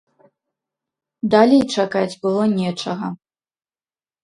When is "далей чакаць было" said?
1.35-2.43